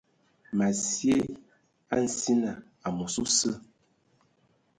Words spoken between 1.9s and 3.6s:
a nsina amos osə.